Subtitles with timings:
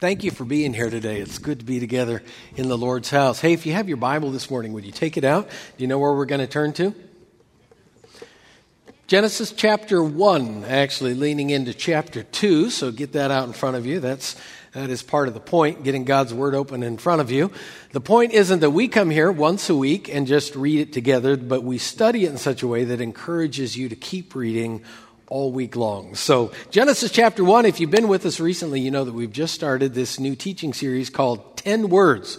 [0.00, 1.20] Thank you for being here today.
[1.20, 2.22] It's good to be together
[2.56, 3.38] in the Lord's house.
[3.38, 5.50] Hey, if you have your Bible this morning, would you take it out?
[5.50, 6.94] Do you know where we're going to turn to?
[9.08, 13.84] Genesis chapter 1, actually leaning into chapter 2, so get that out in front of
[13.84, 14.00] you.
[14.00, 14.36] That's
[14.72, 17.50] that is part of the point, getting God's Word open in front of you.
[17.92, 21.36] The point isn't that we come here once a week and just read it together,
[21.36, 24.82] but we study it in such a way that encourages you to keep reading
[25.30, 26.16] all week long.
[26.16, 29.54] So, Genesis chapter 1, if you've been with us recently, you know that we've just
[29.54, 32.38] started this new teaching series called 10 Words.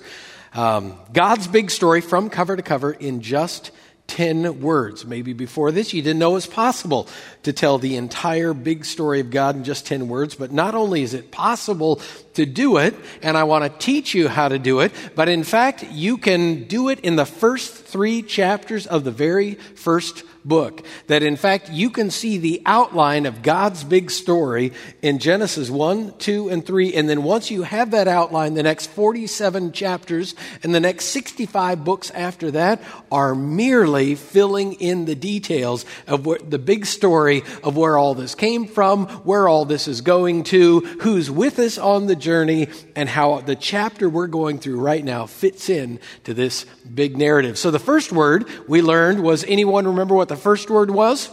[0.53, 3.71] Um, God's big story from cover to cover in just
[4.07, 5.05] 10 words.
[5.05, 7.07] Maybe before this you didn't know it was possible
[7.43, 11.01] to tell the entire big story of God in just 10 words, but not only
[11.01, 12.01] is it possible
[12.33, 15.45] to do it, and I want to teach you how to do it, but in
[15.45, 20.83] fact, you can do it in the first three chapters of the very first book.
[21.07, 26.17] That in fact, you can see the outline of God's big story in Genesis 1,
[26.17, 26.93] 2, and 3.
[26.93, 31.83] And then once you have that outline, the next 47 chapters and the next 65
[31.83, 37.77] books after that are merely filling in the details of what the big story of
[37.77, 42.07] where all this came from, where all this is going to, who's with us on
[42.07, 46.65] the journey, and how the chapter we're going through right now fits in to this
[46.93, 47.57] big narrative.
[47.57, 51.29] So the first word we learned was anyone remember what the first word was?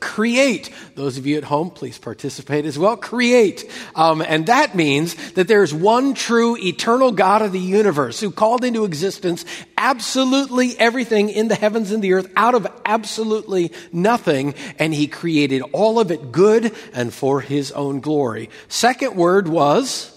[0.00, 0.70] Create.
[0.96, 2.96] Those of you at home, please participate as well.
[2.96, 3.70] Create.
[3.94, 8.64] Um, and that means that there's one true eternal God of the universe who called
[8.64, 9.44] into existence
[9.78, 14.54] absolutely everything in the heavens and the earth out of absolutely nothing.
[14.80, 18.50] And he created all of it good and for his own glory.
[18.66, 20.10] Second word was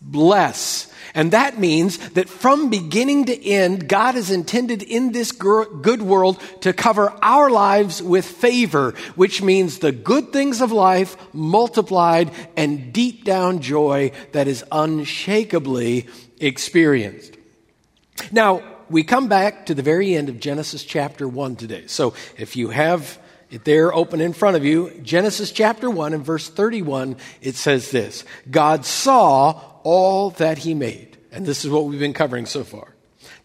[0.00, 0.89] bless.
[1.14, 6.40] And that means that from beginning to end, God has intended in this good world
[6.60, 12.92] to cover our lives with favor, which means the good things of life multiplied and
[12.92, 16.08] deep down joy that is unshakably
[16.38, 17.36] experienced.
[18.30, 21.86] Now, we come back to the very end of Genesis chapter 1 today.
[21.86, 23.18] So if you have
[23.50, 27.90] it there open in front of you, Genesis chapter 1 and verse 31, it says
[27.90, 31.09] this God saw all that he made.
[31.32, 32.94] And this is what we've been covering so far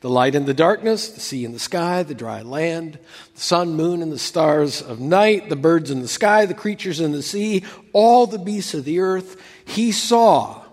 [0.02, 3.00] the light and the darkness, the sea and the sky, the dry land,
[3.34, 7.00] the sun, moon, and the stars of night, the birds in the sky, the creatures
[7.00, 9.42] in the sea, all the beasts of the earth.
[9.66, 10.64] He saw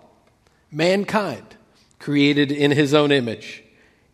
[0.71, 1.57] mankind
[1.99, 3.63] created in his own image.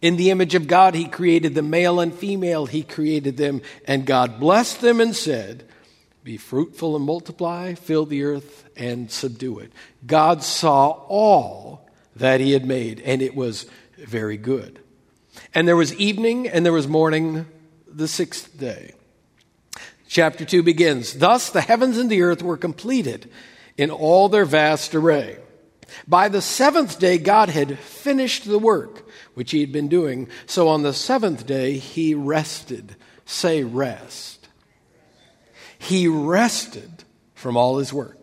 [0.00, 4.06] In the image of God, he created the male and female, he created them, and
[4.06, 5.64] God blessed them and said,
[6.22, 9.72] Be fruitful and multiply, fill the earth and subdue it.
[10.06, 11.88] God saw all
[12.18, 14.80] that he had made, and it was very good.
[15.54, 17.46] And there was evening and there was morning
[17.86, 18.94] the sixth day.
[20.08, 23.30] Chapter 2 begins Thus the heavens and the earth were completed
[23.76, 25.38] in all their vast array.
[26.06, 30.28] By the seventh day, God had finished the work which he had been doing.
[30.46, 32.96] So on the seventh day, he rested.
[33.24, 34.48] Say, rest.
[35.78, 38.17] He rested from all his work.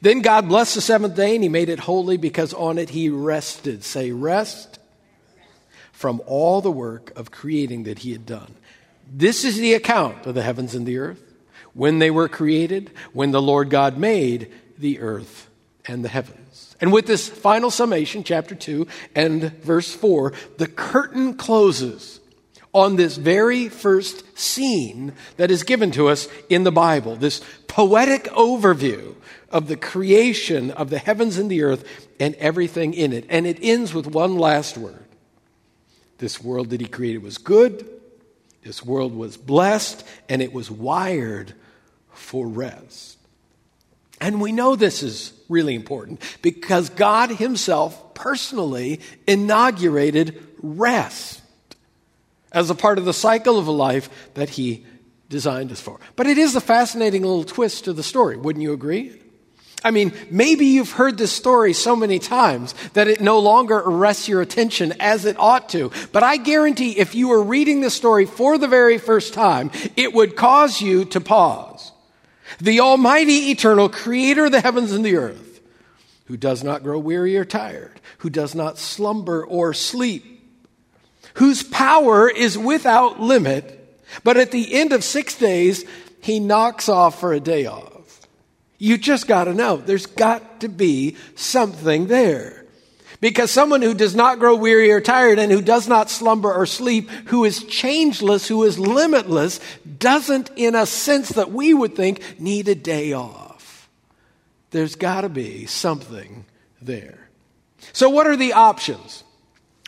[0.00, 3.08] Then God blessed the seventh day and he made it holy because on it he
[3.08, 3.84] rested.
[3.84, 4.78] Say, rest
[5.92, 8.54] from all the work of creating that he had done.
[9.12, 11.22] This is the account of the heavens and the earth
[11.74, 15.48] when they were created, when the Lord God made the earth
[15.86, 16.76] and the heavens.
[16.80, 22.20] And with this final summation, chapter 2 and verse 4, the curtain closes
[22.74, 28.24] on this very first scene that is given to us in the Bible, this poetic
[28.24, 29.14] overview
[29.52, 33.26] of the creation of the heavens and the earth and everything in it.
[33.28, 35.04] And it ends with one last word.
[36.18, 37.88] This world that he created was good,
[38.62, 41.52] this world was blessed, and it was wired
[42.12, 43.18] for rest.
[44.20, 51.42] And we know this is really important because God Himself personally inaugurated rest
[52.52, 54.86] as a part of the cycle of a life that He
[55.28, 55.98] designed us for.
[56.14, 59.21] But it is a fascinating little twist to the story, wouldn't you agree?
[59.84, 64.28] I mean, maybe you've heard this story so many times that it no longer arrests
[64.28, 65.90] your attention as it ought to.
[66.12, 70.12] But I guarantee if you were reading this story for the very first time, it
[70.12, 71.92] would cause you to pause.
[72.60, 75.60] The Almighty Eternal Creator of the heavens and the earth,
[76.26, 80.24] who does not grow weary or tired, who does not slumber or sleep,
[81.34, 83.78] whose power is without limit,
[84.22, 85.84] but at the end of six days,
[86.20, 87.91] he knocks off for a day off.
[88.82, 92.66] You just got to know there's got to be something there.
[93.20, 96.66] Because someone who does not grow weary or tired and who does not slumber or
[96.66, 99.60] sleep, who is changeless, who is limitless,
[100.00, 103.88] doesn't, in a sense that we would think, need a day off.
[104.72, 106.44] There's got to be something
[106.80, 107.28] there.
[107.92, 109.22] So, what are the options?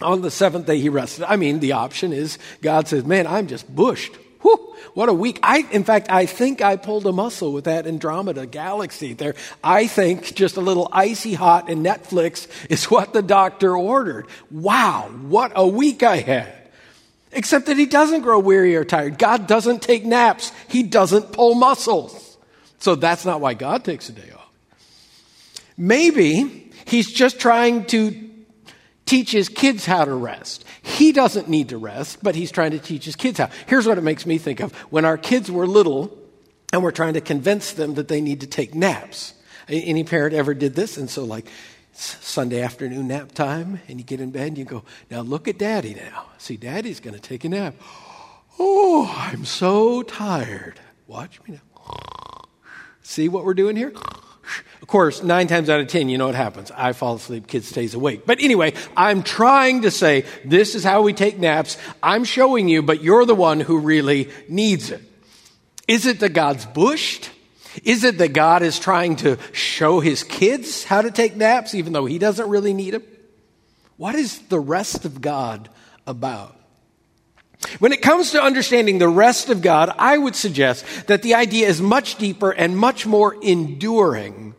[0.03, 1.25] On the seventh day, he rested.
[1.25, 4.13] I mean, the option is God says, Man, I'm just bushed.
[4.45, 5.41] Whew, what a week.
[5.43, 9.35] I, in fact, I think I pulled a muscle with that Andromeda galaxy there.
[9.63, 14.27] I think just a little icy hot and Netflix is what the doctor ordered.
[14.51, 16.53] Wow, what a week I had.
[17.33, 19.19] Except that he doesn't grow weary or tired.
[19.19, 20.53] God doesn't take naps.
[20.69, 22.37] He doesn't pull muscles.
[22.81, 24.53] So that's not why God takes a day off.
[25.79, 28.31] Maybe he's just trying to
[29.07, 30.67] teach his kids how to rest.
[30.85, 33.49] He doesn't need to rest, but he's trying to teach his kids how.
[33.67, 34.73] Here's what it makes me think of.
[34.93, 36.17] When our kids were little
[36.73, 39.33] and we're trying to convince them that they need to take naps.
[39.67, 40.99] Any parent ever did this?
[40.99, 41.47] And so, like,
[41.93, 45.57] Sunday afternoon nap time, and you get in bed and you go, Now look at
[45.57, 46.27] daddy now.
[46.37, 47.77] See, daddy's going to take a nap.
[48.59, 50.81] Oh, I'm so tired.
[51.07, 52.45] Watch me now.
[53.03, 53.93] See what we're doing here?
[54.85, 56.71] Of course, nine times out of ten, you know what happens.
[56.71, 58.27] I fall asleep, kid stays awake.
[58.27, 61.79] But anyway, I'm trying to say this is how we take naps.
[62.03, 65.01] I'm showing you, but you're the one who really needs it.
[65.89, 67.31] Is it that God's bushed?
[67.83, 71.95] Is it that God is trying to show his kids how to take naps, even
[71.95, 73.05] though he doesn't really need them?
[73.97, 75.71] What is the rest of God
[76.07, 76.55] about?
[77.79, 81.69] When it comes to understanding the rest of God, I would suggest that the idea
[81.69, 84.55] is much deeper and much more enduring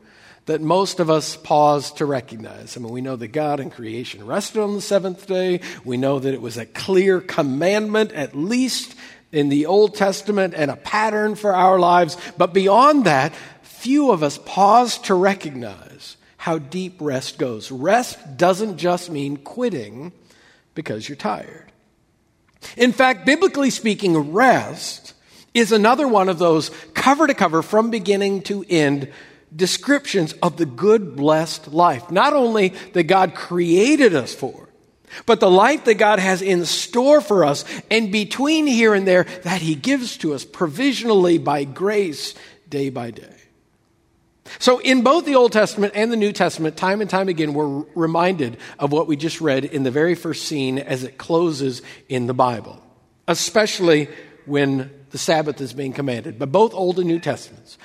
[0.46, 2.78] that most of us pause to recognize.
[2.78, 5.62] I mean, we know that God in creation rested on the seventh day.
[5.84, 8.96] We know that it was a clear commandment, at least
[9.32, 12.16] in the Old Testament, and a pattern for our lives.
[12.38, 13.34] But beyond that,
[13.64, 17.72] few of us pause to recognize how deep rest goes.
[17.72, 20.12] Rest doesn't just mean quitting
[20.76, 21.72] because you're tired.
[22.78, 25.14] In fact, biblically speaking, rest
[25.56, 29.12] is another one of those cover to cover from beginning to end
[29.54, 32.12] descriptions of the good, blessed life.
[32.12, 34.70] Not only that God created us for,
[35.26, 39.24] but the life that God has in store for us, and between here and there,
[39.44, 42.34] that He gives to us provisionally by grace
[42.70, 43.32] day by day.
[44.60, 47.84] So, in both the Old Testament and the New Testament, time and time again, we're
[47.96, 52.28] reminded of what we just read in the very first scene as it closes in
[52.28, 52.82] the Bible,
[53.28, 54.08] especially
[54.46, 57.78] when the Sabbath is being commanded, but both Old and New Testaments.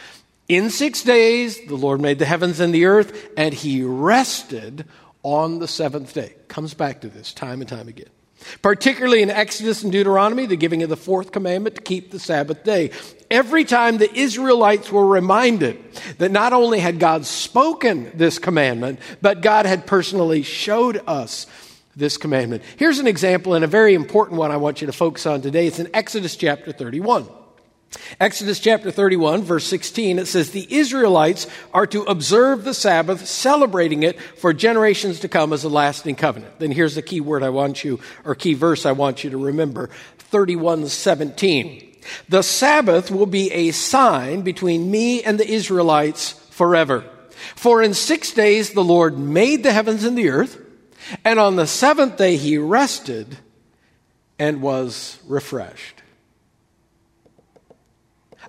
[0.50, 4.84] In six days, the Lord made the heavens and the earth, and he rested
[5.22, 6.34] on the seventh day.
[6.48, 8.08] Comes back to this time and time again.
[8.60, 12.64] Particularly in Exodus and Deuteronomy, the giving of the fourth commandment to keep the Sabbath
[12.64, 12.90] day.
[13.30, 15.78] Every time the Israelites were reminded
[16.18, 21.46] that not only had God spoken this commandment, but God had personally showed us
[21.94, 22.64] this commandment.
[22.76, 25.68] Here's an example and a very important one I want you to focus on today.
[25.68, 27.28] It's in Exodus chapter 31.
[28.20, 34.04] Exodus chapter 31, verse 16, it says, The Israelites are to observe the Sabbath, celebrating
[34.04, 36.58] it for generations to come as a lasting covenant.
[36.60, 39.38] Then here's the key word I want you, or key verse I want you to
[39.38, 41.96] remember 31, 17.
[42.28, 47.04] The Sabbath will be a sign between me and the Israelites forever.
[47.56, 50.60] For in six days the Lord made the heavens and the earth,
[51.24, 53.38] and on the seventh day he rested
[54.38, 55.99] and was refreshed.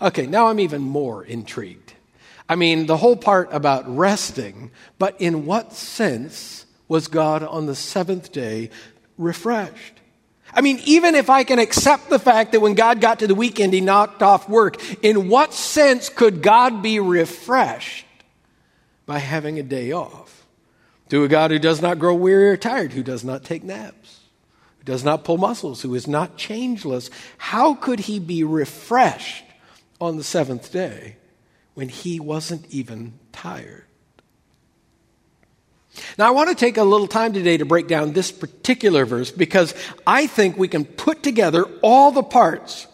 [0.02, 1.94] Okay, now I'm even more intrigued.
[2.50, 7.76] I mean, the whole part about resting, but in what sense was God on the
[7.76, 8.72] seventh day
[9.18, 10.02] refreshed?
[10.54, 13.36] I mean, even if I can accept the fact that when God got to the
[13.36, 18.06] weekend, he knocked off work, in what sense could God be refreshed
[19.06, 20.46] by having a day off?
[21.10, 24.20] To a God who does not grow weary or tired, who does not take naps,
[24.80, 29.46] who does not pull muscles, who is not changeless, how could he be refreshed
[30.02, 31.16] on the seventh day
[31.74, 33.86] when he wasn't even tired.
[36.18, 39.30] Now, I want to take a little time today to break down this particular verse
[39.30, 39.74] because
[40.08, 42.88] I think we can put together all the parts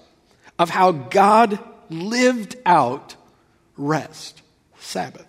[0.58, 1.60] of how God
[1.90, 3.16] lived out
[3.78, 4.42] rest,
[4.80, 5.28] Sabbath.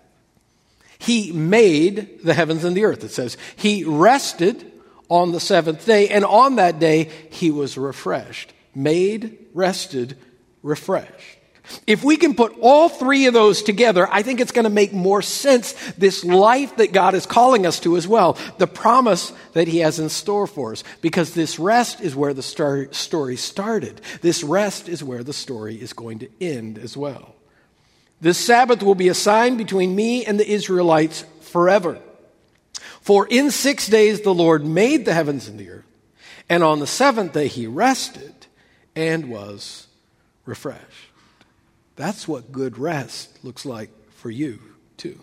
[0.97, 3.37] He made the heavens and the earth, it says.
[3.55, 4.71] He rested
[5.07, 8.51] on the seventh day, and on that day he was refreshed.
[8.75, 10.17] Made, rested,
[10.61, 11.38] refreshed.
[11.85, 14.93] If we can put all three of those together, I think it's going to make
[14.93, 19.67] more sense this life that God is calling us to as well, the promise that
[19.67, 24.01] He has in store for us, because this rest is where the story started.
[24.21, 27.35] This rest is where the story is going to end as well.
[28.21, 31.99] This Sabbath will be a sign between me and the Israelites forever.
[33.01, 35.85] For in six days the Lord made the heavens and the earth,
[36.49, 38.33] and on the seventh day He rested
[38.95, 39.87] and was
[40.45, 41.08] refreshed.
[41.99, 44.59] That's what good rest looks like for you,
[44.95, 45.19] too.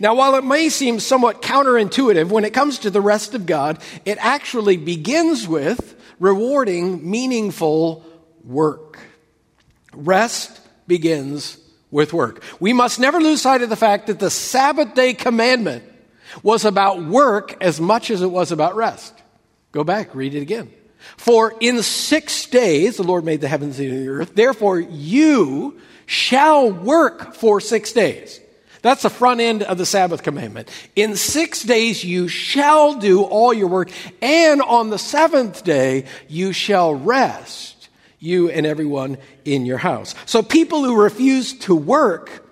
[0.00, 3.80] Now, while it may seem somewhat counterintuitive, when it comes to the rest of God,
[4.04, 8.04] it actually begins with rewarding meaningful
[8.42, 8.98] work.
[9.92, 11.58] Rest begins
[11.92, 12.42] with work.
[12.58, 15.84] We must never lose sight of the fact that the Sabbath day commandment
[16.42, 19.14] was about work as much as it was about rest.
[19.70, 20.72] Go back, read it again.
[21.16, 24.34] For in six days the Lord made the heavens and the earth.
[24.34, 28.40] Therefore you shall work for six days.
[28.80, 30.70] That's the front end of the Sabbath commandment.
[30.94, 33.90] In six days you shall do all your work,
[34.22, 37.88] and on the seventh day you shall rest,
[38.20, 40.14] you and everyone in your house.
[40.26, 42.44] So people who refused to work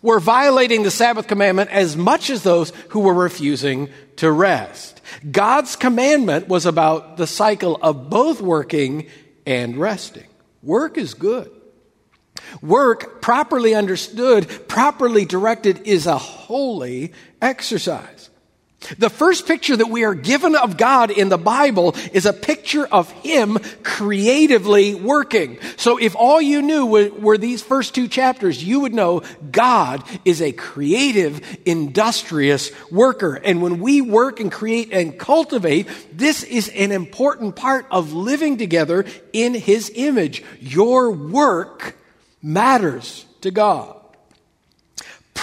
[0.00, 4.97] were violating the Sabbath commandment as much as those who were refusing to rest.
[5.30, 9.06] God's commandment was about the cycle of both working
[9.46, 10.26] and resting.
[10.62, 11.50] Work is good.
[12.62, 17.12] Work, properly understood, properly directed, is a holy
[17.42, 18.27] exercise.
[18.98, 22.86] The first picture that we are given of God in the Bible is a picture
[22.86, 25.58] of Him creatively working.
[25.76, 30.40] So if all you knew were, these first two chapters, you would know God is
[30.40, 33.34] a creative, industrious worker.
[33.34, 38.58] And when we work and create and cultivate, this is an important part of living
[38.58, 40.44] together in His image.
[40.60, 41.96] Your work
[42.40, 43.97] matters to God.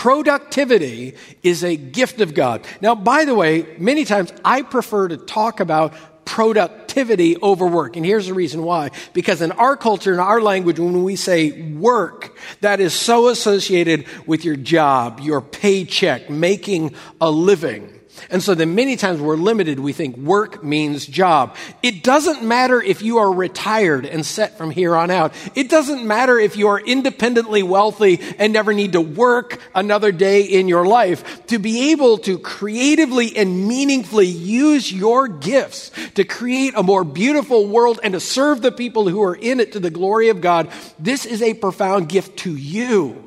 [0.05, 2.63] Productivity is a gift of God.
[2.79, 5.95] Now, by the way, many times I prefer to talk about
[6.25, 7.95] productivity over work.
[7.95, 8.91] And here's the reason why.
[9.13, 14.05] Because in our culture, in our language, when we say work, that is so associated
[14.27, 17.94] with your job, your paycheck, making a living.
[18.29, 19.79] And so then many times we're limited.
[19.79, 21.55] We think work means job.
[21.83, 25.33] It doesn't matter if you are retired and set from here on out.
[25.55, 30.43] It doesn't matter if you are independently wealthy and never need to work another day
[30.43, 31.45] in your life.
[31.47, 37.67] To be able to creatively and meaningfully use your gifts to create a more beautiful
[37.67, 40.71] world and to serve the people who are in it to the glory of God,
[40.99, 43.24] this is a profound gift to you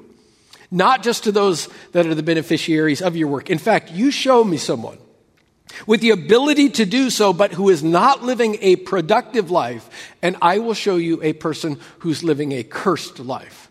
[0.71, 3.51] not just to those that are the beneficiaries of your work.
[3.51, 4.99] In fact, you show me someone
[5.87, 10.37] with the ability to do so, but who is not living a productive life, and
[10.43, 13.71] I will show you a person who's living a cursed life.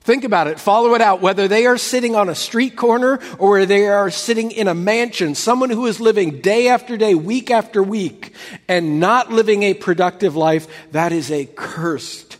[0.00, 3.64] Think about it, follow it out, whether they are sitting on a street corner or
[3.66, 7.82] they are sitting in a mansion, someone who is living day after day, week after
[7.82, 8.34] week,
[8.66, 12.38] and not living a productive life, that is a cursed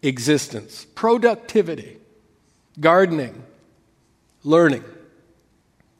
[0.00, 0.86] existence.
[0.94, 1.98] Productivity
[2.80, 3.42] gardening,
[4.44, 4.84] learning,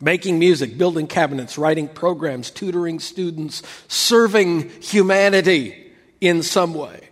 [0.00, 7.08] making music, building cabinets, writing programs, tutoring students, serving humanity in some way.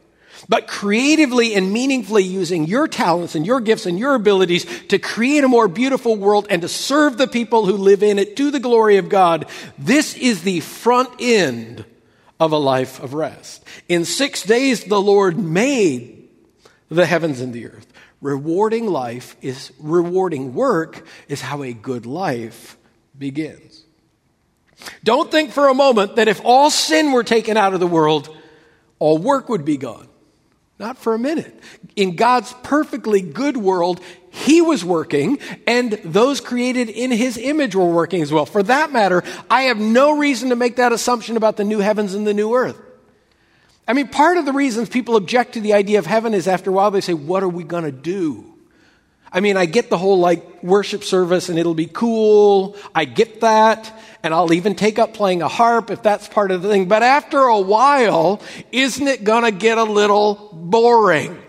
[0.49, 5.45] But creatively and meaningfully using your talents and your gifts and your abilities to create
[5.45, 8.59] a more beautiful world and to serve the people who live in it to the
[8.59, 9.47] glory of God.
[9.79, 11.85] This is the front end
[12.41, 13.63] of a life of rest.
[13.89, 16.29] In six days, the Lord made
[16.89, 17.87] the heavens and the earth.
[18.21, 22.77] Rewarding life is rewarding work is how a good life
[23.19, 23.85] begins.
[25.05, 28.35] Don't think for a moment that if all sin were taken out of the world,
[28.99, 30.09] all work would be gone.
[30.79, 31.61] Not for a minute.
[31.95, 34.01] In God's perfectly good world,
[34.31, 38.47] He was working, and those created in His image were working as well.
[38.47, 42.15] For that matter, I have no reason to make that assumption about the new heavens
[42.15, 42.81] and the new earth.
[43.89, 46.71] I mean, part of the reasons people object to the idea of heaven is after
[46.71, 48.51] a while they say, What are we going to do?
[49.33, 52.77] I mean, I get the whole like worship service and it'll be cool.
[52.95, 53.93] I get that.
[54.23, 56.89] And I'll even take up playing a harp if that's part of the thing.
[56.89, 61.41] But after a while, isn't it going to get a little boring?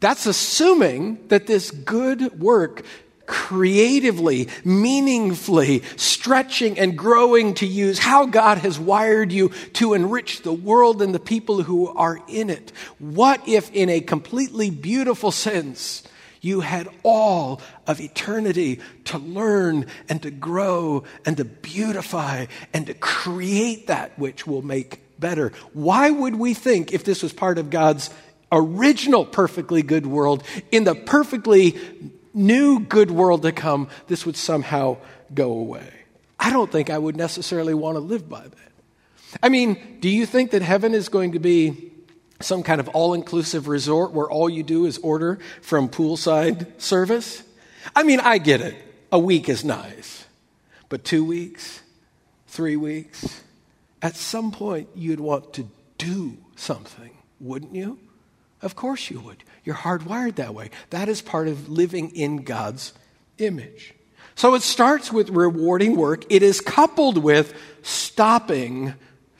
[0.00, 2.84] That's assuming that this good work
[3.26, 5.82] creatively, meaningfully,
[6.20, 11.14] stretching and growing to use how God has wired you to enrich the world and
[11.14, 12.72] the people who are in it.
[12.98, 16.02] What if, in a completely beautiful sense,
[16.42, 22.94] you had all of eternity to learn and to grow and to beautify and to
[22.94, 25.52] create that which will make better.
[25.72, 28.10] Why would we think, if this was part of God's
[28.52, 31.78] original perfectly good world, in the perfectly
[32.34, 34.98] new good world to come, this would somehow
[35.32, 35.99] go away.
[36.40, 38.72] I don't think I would necessarily want to live by that.
[39.42, 41.92] I mean, do you think that heaven is going to be
[42.40, 47.42] some kind of all inclusive resort where all you do is order from poolside service?
[47.94, 48.74] I mean, I get it.
[49.12, 50.26] A week is nice.
[50.88, 51.82] But two weeks,
[52.48, 53.42] three weeks,
[54.00, 55.68] at some point you'd want to
[55.98, 57.98] do something, wouldn't you?
[58.62, 59.44] Of course you would.
[59.64, 60.70] You're hardwired that way.
[60.88, 62.94] That is part of living in God's
[63.38, 63.94] image.
[64.40, 66.24] So it starts with rewarding work.
[66.30, 68.94] It is coupled with stopping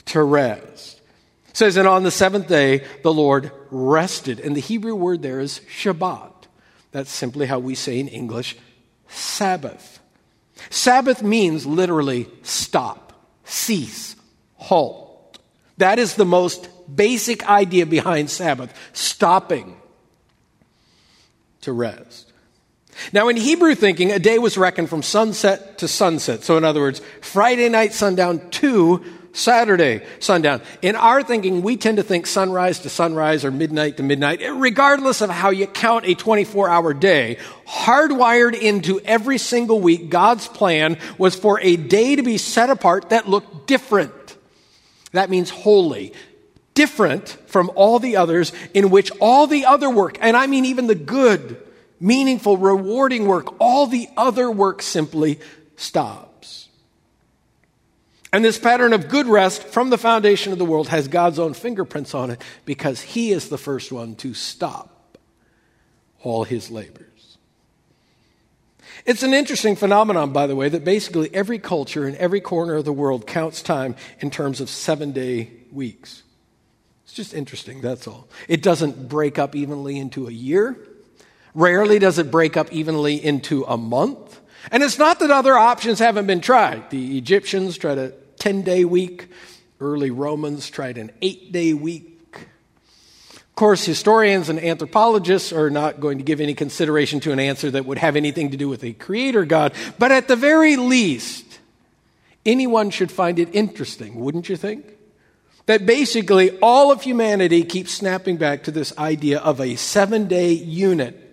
[0.04, 1.00] to rest.
[1.49, 4.40] It says, and on the seventh day, the Lord rested.
[4.40, 6.35] And the Hebrew word there is Shabbat.
[6.92, 8.59] That's simply how we say in English,
[9.09, 10.00] Sabbath.
[10.69, 13.14] Sabbath means literally stop,
[13.45, 14.16] cease,
[14.57, 15.38] halt.
[15.78, 19.80] That is the most basic idea behind Sabbath stopping
[21.62, 22.30] to rest.
[23.13, 26.45] Now, in Hebrew thinking, a day was reckoned from sunset to sunset.
[26.45, 30.61] So, in other words, Friday night sundown to Saturday sundown.
[30.83, 35.21] In our thinking, we tend to think sunrise to sunrise or midnight to midnight, regardless
[35.21, 37.39] of how you count a 24 hour day.
[37.67, 43.11] Hardwired into every single week, God's plan was for a day to be set apart
[43.11, 44.13] that looked different.
[45.13, 46.13] That means holy,
[46.75, 50.87] different from all the others in which all the other work, and I mean even
[50.87, 51.57] the good,
[52.00, 55.38] meaningful, rewarding work, all the other work simply
[55.76, 56.69] stops.
[58.33, 61.52] And this pattern of good rest from the foundation of the world has God's own
[61.54, 65.19] fingerprints on it because He is the first one to stop
[66.23, 67.07] all His labors.
[69.04, 72.85] It's an interesting phenomenon, by the way, that basically every culture in every corner of
[72.85, 76.23] the world counts time in terms of seven day weeks.
[77.04, 78.28] It's just interesting, that's all.
[78.47, 80.78] It doesn't break up evenly into a year.
[81.54, 84.40] Rarely does it break up evenly into a month.
[84.71, 86.90] And it's not that other options haven't been tried.
[86.90, 89.28] The Egyptians tried a 10 day week,
[89.80, 92.07] early Romans tried an eight day week.
[92.35, 97.71] Of course, historians and anthropologists are not going to give any consideration to an answer
[97.71, 101.59] that would have anything to do with a creator God, but at the very least,
[102.47, 104.87] anyone should find it interesting, wouldn't you think?
[105.66, 110.52] That basically all of humanity keeps snapping back to this idea of a seven day
[110.52, 111.30] unit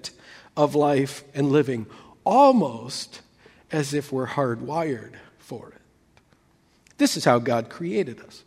[0.58, 1.86] of life and living,
[2.26, 3.22] almost
[3.72, 5.82] as if we're hardwired for it.
[6.98, 8.44] This is how God created us.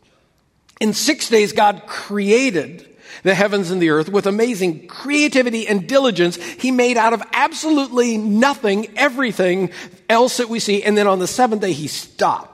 [0.81, 2.87] In six days, God created
[3.23, 6.37] the heavens and the earth with amazing creativity and diligence.
[6.37, 9.71] He made out of absolutely nothing everything
[10.09, 10.83] else that we see.
[10.83, 12.49] And then on the seventh day, He stopped.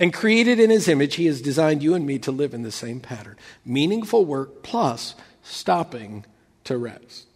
[0.00, 2.72] And created in His image, He has designed you and me to live in the
[2.72, 6.24] same pattern meaningful work plus stopping
[6.64, 7.26] to rest.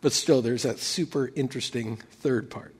[0.00, 2.74] But still, there's that super interesting third part.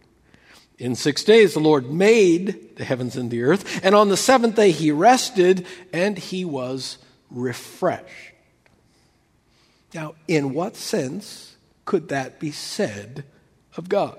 [0.78, 4.56] In six days, the Lord made the heavens and the earth, and on the seventh
[4.56, 6.96] day, he rested and he was
[7.30, 8.32] refreshed.
[9.92, 13.24] Now, in what sense could that be said
[13.76, 14.18] of God?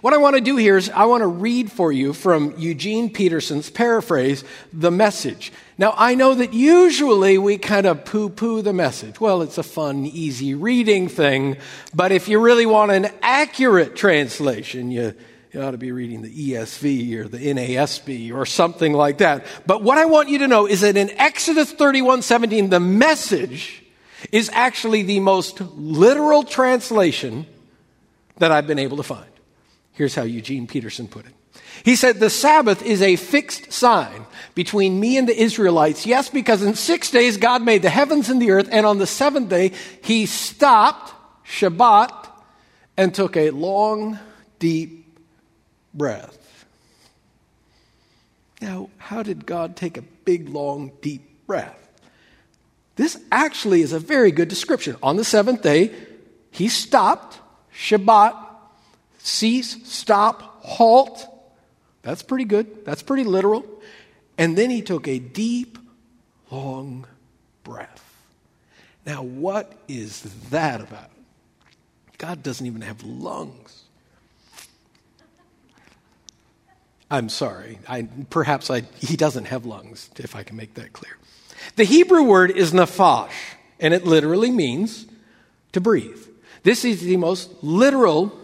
[0.00, 3.12] What I want to do here is I want to read for you from Eugene
[3.12, 5.52] Peterson's paraphrase, The Message.
[5.78, 9.20] Now, I know that usually we kind of poo poo the message.
[9.20, 11.56] Well, it's a fun, easy reading thing,
[11.94, 15.14] but if you really want an accurate translation, you,
[15.52, 19.46] you ought to be reading the ESV or the NASB or something like that.
[19.66, 23.82] But what I want you to know is that in Exodus 31 17, the message
[24.32, 27.46] is actually the most literal translation
[28.36, 29.29] that I've been able to find.
[29.92, 31.32] Here's how Eugene Peterson put it.
[31.84, 36.06] He said, The Sabbath is a fixed sign between me and the Israelites.
[36.06, 39.06] Yes, because in six days God made the heavens and the earth, and on the
[39.06, 39.72] seventh day
[40.02, 41.12] he stopped,
[41.46, 42.28] Shabbat,
[42.96, 44.18] and took a long,
[44.58, 45.18] deep
[45.94, 46.66] breath.
[48.60, 51.76] Now, how did God take a big, long, deep breath?
[52.96, 54.96] This actually is a very good description.
[55.02, 55.94] On the seventh day,
[56.50, 57.38] he stopped,
[57.74, 58.36] Shabbat,
[59.22, 61.26] cease, stop, halt.
[62.02, 62.84] That's pretty good.
[62.84, 63.64] That's pretty literal.
[64.38, 65.78] And then he took a deep,
[66.50, 67.06] long
[67.64, 68.06] breath.
[69.04, 71.10] Now, what is that about?
[72.18, 73.84] God doesn't even have lungs.
[77.10, 77.78] I'm sorry.
[77.88, 81.16] I, perhaps I, he doesn't have lungs, if I can make that clear.
[81.76, 83.32] The Hebrew word is nafash,
[83.80, 85.06] and it literally means
[85.72, 86.24] to breathe.
[86.62, 88.38] This is the most literal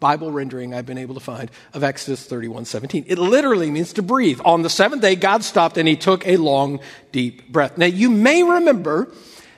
[0.00, 3.04] Bible rendering I've been able to find of Exodus 31 17.
[3.06, 4.40] It literally means to breathe.
[4.44, 6.80] On the seventh day, God stopped and he took a long,
[7.12, 7.76] deep breath.
[7.76, 9.12] Now, you may remember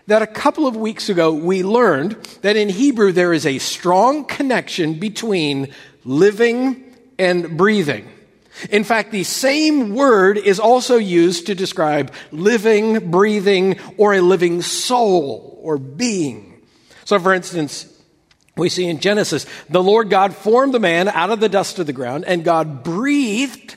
[0.09, 4.25] that a couple of weeks ago we learned that in Hebrew there is a strong
[4.25, 5.73] connection between
[6.05, 8.09] living and breathing.
[8.71, 14.61] In fact, the same word is also used to describe living, breathing, or a living
[14.61, 16.61] soul or being.
[17.05, 17.92] So, for instance,
[18.57, 21.87] we see in Genesis, the Lord God formed the man out of the dust of
[21.87, 23.77] the ground, and God breathed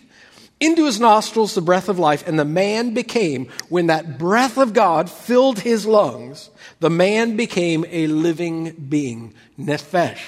[0.59, 4.73] into his nostrils the breath of life, and the man became, when that breath of
[4.73, 10.21] God filled his lungs, the man became a living being, nephesh.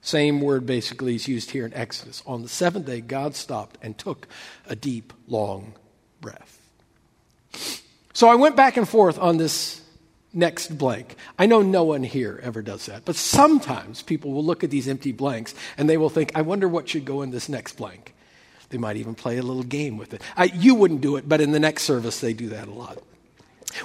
[0.00, 2.22] Same word basically is used here in Exodus.
[2.26, 4.28] On the seventh day, God stopped and took
[4.68, 5.74] a deep, long
[6.20, 6.60] breath.
[8.12, 9.80] So I went back and forth on this
[10.36, 11.16] next blank.
[11.38, 14.86] I know no one here ever does that, but sometimes people will look at these
[14.86, 18.14] empty blanks and they will think, I wonder what should go in this next blank.
[18.68, 20.22] They might even play a little game with it.
[20.36, 22.98] I, you wouldn't do it, but in the next service, they do that a lot.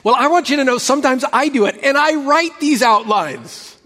[0.03, 3.77] Well, I want you to know sometimes I do it, and I write these outlines.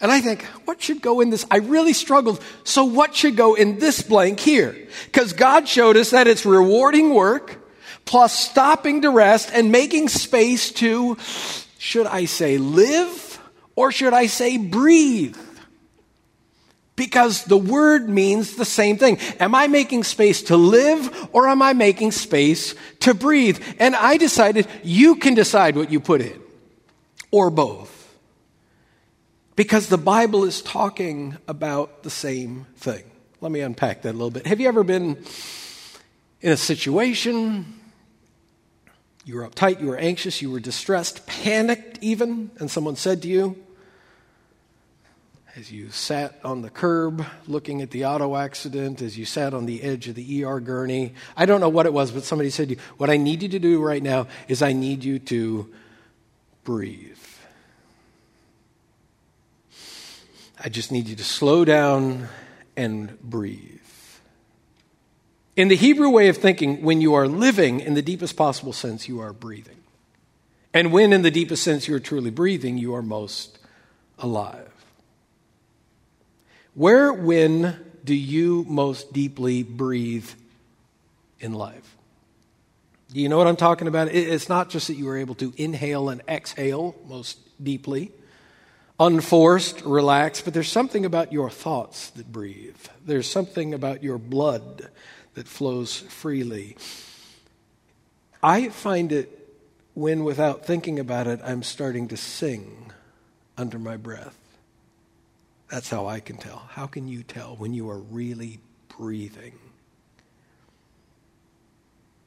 [0.00, 1.46] And I think, what should go in this?
[1.50, 2.42] I really struggled.
[2.64, 4.76] So what should go in this blank here?
[5.06, 7.58] Because God showed us that it's rewarding work
[8.04, 11.16] plus stopping to rest and making space to,
[11.86, 13.40] should I say live
[13.76, 15.36] or should I say breathe?
[16.96, 19.18] Because the word means the same thing.
[19.38, 23.62] Am I making space to live or am I making space to breathe?
[23.78, 26.40] And I decided you can decide what you put in
[27.30, 27.92] or both.
[29.54, 33.04] Because the Bible is talking about the same thing.
[33.40, 34.46] Let me unpack that a little bit.
[34.46, 35.24] Have you ever been
[36.40, 37.80] in a situation?
[39.26, 43.28] You were uptight, you were anxious, you were distressed, panicked even, and someone said to
[43.28, 43.56] you,
[45.56, 49.66] as you sat on the curb looking at the auto accident, as you sat on
[49.66, 51.14] the edge of the ER gurney.
[51.36, 53.48] I don't know what it was, but somebody said to you, What I need you
[53.48, 55.72] to do right now is I need you to
[56.62, 57.18] breathe.
[60.62, 62.28] I just need you to slow down
[62.76, 63.80] and breathe.
[65.56, 69.08] In the Hebrew way of thinking, when you are living in the deepest possible sense,
[69.08, 69.78] you are breathing.
[70.74, 73.58] And when, in the deepest sense, you are truly breathing, you are most
[74.18, 74.70] alive.
[76.74, 80.28] Where, when do you most deeply breathe
[81.40, 81.96] in life?
[83.10, 84.08] Do you know what I'm talking about?
[84.08, 88.12] It's not just that you are able to inhale and exhale most deeply,
[89.00, 92.76] unforced, relaxed, but there's something about your thoughts that breathe.
[93.06, 94.90] There's something about your blood
[95.36, 96.76] that flows freely.
[98.42, 99.54] I find it
[99.92, 102.90] when, without thinking about it, I'm starting to sing
[103.56, 104.36] under my breath.
[105.70, 106.64] That's how I can tell.
[106.70, 109.58] How can you tell when you are really breathing?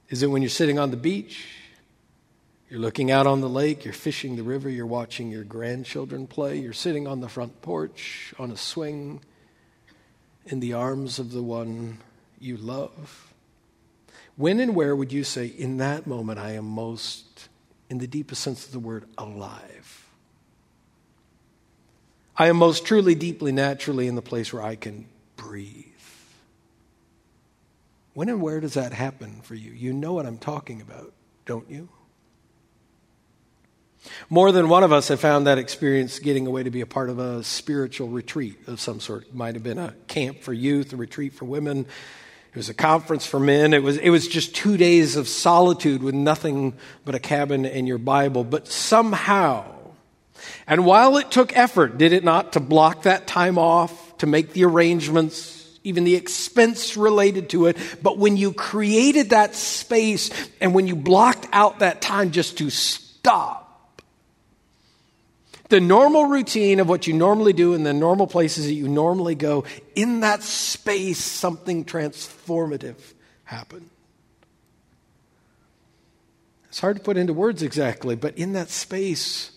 [0.10, 1.48] Is it when you're sitting on the beach?
[2.70, 6.60] You're looking out on the lake, you're fishing the river, you're watching your grandchildren play,
[6.60, 9.22] you're sitting on the front porch on a swing
[10.46, 11.98] in the arms of the one
[12.40, 13.34] you love.
[14.36, 17.50] When and where would you say, in that moment, I am most,
[17.90, 20.06] in the deepest sense of the word, alive?
[22.38, 25.86] I am most truly, deeply, naturally in the place where I can breathe.
[28.14, 29.72] When and where does that happen for you?
[29.72, 31.14] You know what I'm talking about,
[31.46, 31.90] don't you?
[34.30, 37.10] More than one of us have found that experience getting away to be a part
[37.10, 39.24] of a spiritual retreat of some sort.
[39.24, 41.86] It might have been a camp for youth, a retreat for women.
[42.50, 43.74] It was a conference for men.
[43.74, 46.74] It was, it was just two days of solitude with nothing
[47.06, 48.44] but a cabin and your Bible.
[48.44, 49.66] But somehow,
[50.66, 54.54] and while it took effort, did it not, to block that time off, to make
[54.54, 60.74] the arrangements, even the expense related to it, but when you created that space and
[60.74, 63.69] when you blocked out that time just to stop,
[65.70, 69.36] the normal routine of what you normally do in the normal places that you normally
[69.36, 72.98] go, in that space, something transformative
[73.44, 73.90] happened.
[76.70, 79.52] It's hard to put into words exactly, but in that space,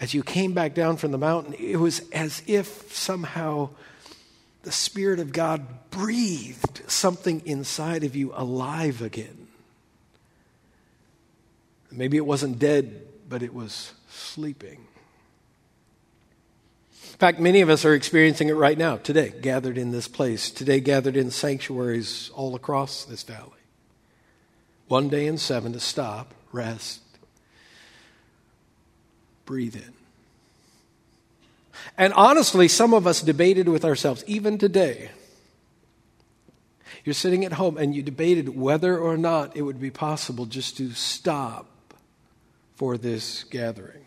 [0.00, 3.70] as you came back down from the mountain, it was as if somehow
[4.62, 9.46] the Spirit of God breathed something inside of you alive again.
[11.90, 14.86] Maybe it wasn't dead, but it was sleeping.
[17.14, 20.50] In fact, many of us are experiencing it right now, today, gathered in this place,
[20.50, 23.50] today, gathered in sanctuaries all across this valley.
[24.88, 27.02] One day in seven to stop, rest,
[29.44, 29.92] breathe in.
[31.96, 35.10] And honestly, some of us debated with ourselves, even today.
[37.04, 40.76] You're sitting at home and you debated whether or not it would be possible just
[40.78, 41.68] to stop
[42.74, 44.04] for this gathering.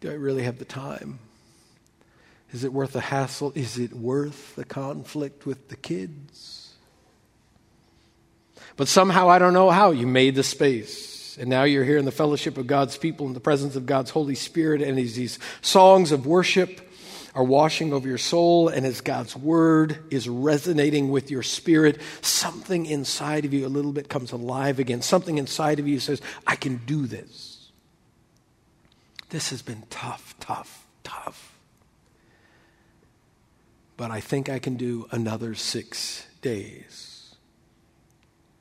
[0.00, 1.18] Do I really have the time?
[2.52, 3.52] Is it worth the hassle?
[3.54, 6.74] Is it worth the conflict with the kids?
[8.76, 11.10] But somehow, I don't know how, you made the space
[11.40, 14.10] and now you're here in the fellowship of God's people in the presence of God's
[14.10, 14.82] Holy Spirit.
[14.82, 16.86] And as these songs of worship
[17.34, 22.84] are washing over your soul, and as God's word is resonating with your spirit, something
[22.86, 25.00] inside of you a little bit comes alive again.
[25.00, 27.70] Something inside of you says, I can do this.
[29.30, 31.56] This has been tough, tough, tough.
[34.00, 37.34] But I think I can do another six days.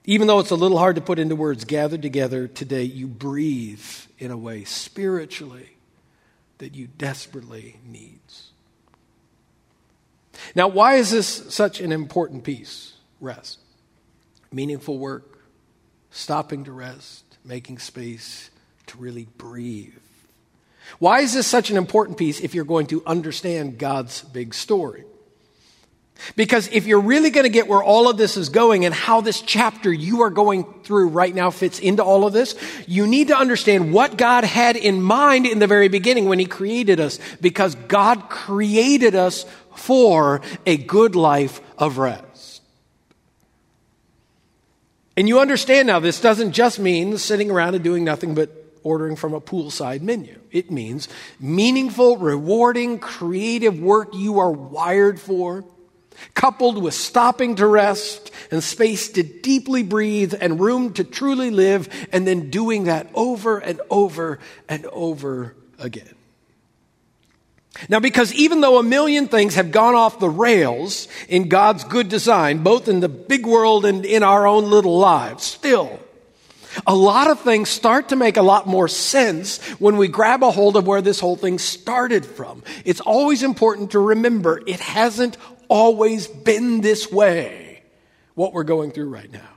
[0.03, 3.79] Even though it's a little hard to put into words, gathered together today, you breathe
[4.17, 5.77] in a way spiritually
[6.57, 8.51] that you desperately needs.
[10.55, 12.95] Now, why is this such an important piece?
[13.21, 13.59] Rest.
[14.51, 15.39] Meaningful work,
[16.11, 18.49] stopping to rest, making space
[18.87, 19.93] to really breathe.
[20.97, 25.05] Why is this such an important piece if you're going to understand God's big story?
[26.35, 29.21] Because if you're really going to get where all of this is going and how
[29.21, 32.55] this chapter you are going through right now fits into all of this,
[32.87, 36.45] you need to understand what God had in mind in the very beginning when He
[36.45, 37.19] created us.
[37.41, 42.61] Because God created us for a good life of rest.
[45.15, 49.15] And you understand now, this doesn't just mean sitting around and doing nothing but ordering
[49.15, 50.39] from a poolside menu.
[50.51, 55.65] It means meaningful, rewarding, creative work you are wired for
[56.33, 61.89] coupled with stopping to rest and space to deeply breathe and room to truly live,
[62.11, 66.15] and then doing that over and over and over again.
[67.87, 72.09] Now, because even though a million things have gone off the rails in God's good
[72.09, 75.99] design, both in the big world and in our own little lives, still,
[76.85, 80.51] a lot of things start to make a lot more sense when we grab a
[80.51, 82.63] hold of where this whole thing started from.
[82.85, 85.37] It's always important to remember it hasn't
[85.69, 87.83] always been this way,
[88.35, 89.47] what we're going through right now.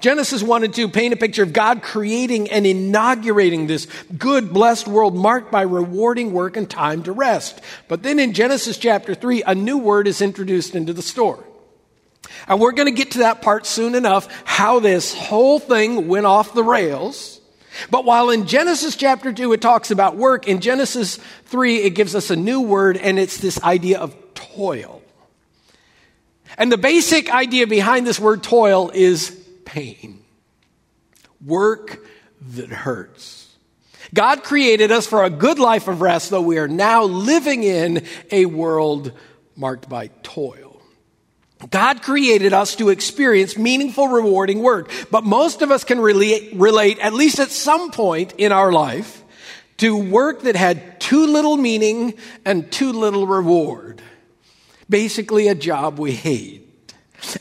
[0.00, 3.86] Genesis 1 and 2 paint a picture of God creating and inaugurating this
[4.18, 7.60] good, blessed world marked by rewarding work and time to rest.
[7.88, 11.44] But then in Genesis chapter 3, a new word is introduced into the story.
[12.46, 16.26] And we're going to get to that part soon enough, how this whole thing went
[16.26, 17.40] off the rails.
[17.90, 22.14] But while in Genesis chapter 2 it talks about work, in Genesis 3 it gives
[22.14, 24.97] us a new word, and it's this idea of toil.
[26.58, 29.30] And the basic idea behind this word toil is
[29.64, 30.20] pain.
[31.44, 32.04] Work
[32.50, 33.54] that hurts.
[34.12, 38.04] God created us for a good life of rest, though we are now living in
[38.32, 39.12] a world
[39.54, 40.82] marked by toil.
[41.70, 46.98] God created us to experience meaningful, rewarding work, but most of us can relate, relate,
[47.00, 49.22] at least at some point in our life,
[49.78, 54.02] to work that had too little meaning and too little reward
[54.88, 56.64] basically a job we hate.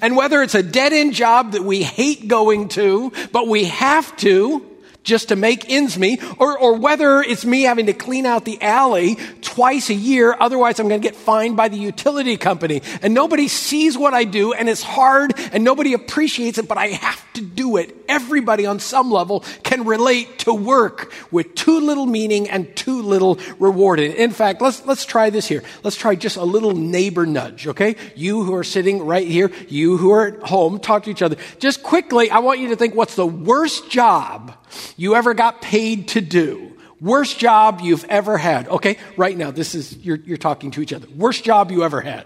[0.02, 4.16] And whether it's a dead end job that we hate going to, but we have
[4.18, 4.67] to,
[5.08, 8.62] just to make ends meet, or, or whether it's me having to clean out the
[8.62, 12.82] alley twice a year, otherwise I'm going to get fined by the utility company.
[13.02, 16.88] And nobody sees what I do, and it's hard, and nobody appreciates it, but I
[16.88, 17.96] have to do it.
[18.10, 23.40] Everybody on some level can relate to work with too little meaning and too little
[23.60, 24.00] reward.
[24.00, 25.64] In fact, let's, let's try this here.
[25.84, 27.96] Let's try just a little neighbor nudge, okay?
[28.16, 31.38] You who are sitting right here, you who are at home, talk to each other.
[31.60, 34.54] Just quickly, I want you to think what's the worst job
[34.96, 36.78] you ever got paid to do.
[37.00, 38.68] Worst job you've ever had.
[38.70, 41.08] Okay, right now, this is, you're, you're talking to each other.
[41.16, 42.26] Worst job you ever had.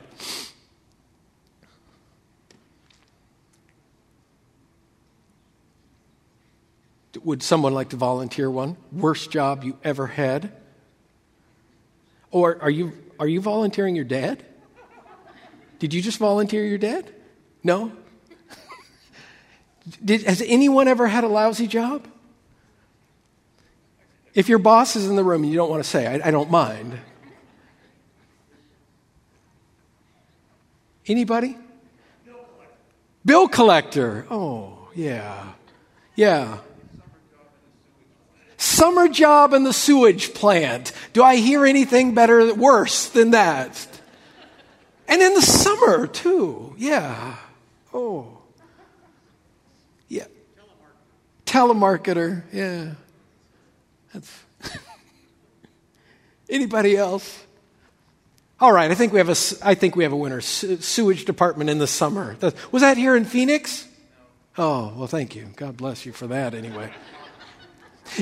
[7.23, 8.77] Would someone like to volunteer one?
[8.91, 10.51] Worst job you ever had?
[12.31, 14.43] Or are you, are you volunteering your dad?
[15.79, 17.11] Did you just volunteer your dad?
[17.63, 17.91] No?
[20.05, 22.07] Did, has anyone ever had a lousy job?
[24.33, 26.31] If your boss is in the room and you don't want to say, I, I
[26.31, 26.97] don't mind.
[31.07, 31.57] Anybody?
[32.25, 32.75] Bill collector.
[33.25, 34.27] Bill collector.
[34.29, 35.53] Oh, yeah.
[36.15, 36.59] Yeah.
[38.57, 40.93] Summer job in the sewage plant.
[41.13, 43.87] Do I hear anything better, worse than that?
[45.07, 46.75] And in the summer, too.
[46.77, 47.35] Yeah.
[47.93, 48.37] Oh.
[50.07, 50.27] Yeah.
[51.45, 52.43] Telemarketer.
[52.53, 52.91] Yeah.
[56.49, 57.43] Anybody else?
[58.59, 60.41] All right, I think we have a, I think we have a winner.
[60.41, 62.37] Sewage department in the summer.
[62.71, 63.87] Was that here in Phoenix?
[64.57, 65.47] Oh, well, thank you.
[65.55, 66.91] God bless you for that anyway.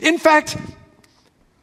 [0.02, 0.56] In fact,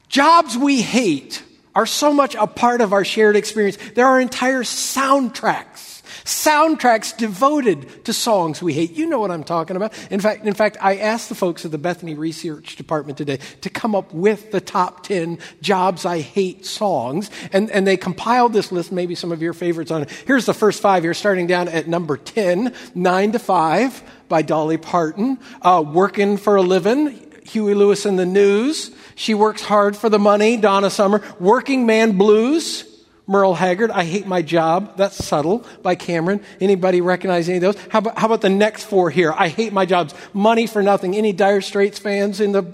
[0.08, 1.42] jobs we hate
[1.74, 3.78] are so much a part of our shared experience.
[3.94, 5.95] There are entire soundtracks
[6.26, 8.92] soundtracks devoted to songs we hate.
[8.92, 9.96] You know what I'm talking about.
[10.10, 13.70] In fact, in fact, I asked the folks at the Bethany Research Department today to
[13.70, 18.72] come up with the top 10 jobs I hate songs, and, and they compiled this
[18.72, 20.10] list, maybe some of your favorites on it.
[20.26, 24.78] Here's the first five here, starting down at number 10, 9 to 5 by Dolly
[24.78, 30.08] Parton, uh, Working for a Living, Huey Lewis and the News, She Works Hard for
[30.08, 32.95] the Money, Donna Summer, Working Man Blues,
[33.26, 34.96] Merle Haggard, I Hate My Job.
[34.96, 36.40] That's subtle by Cameron.
[36.60, 37.86] Anybody recognize any of those?
[37.90, 39.32] How about, how about the next four here?
[39.32, 40.14] I Hate My Jobs.
[40.32, 41.16] Money for Nothing.
[41.16, 42.72] Any Dire Straits fans in the.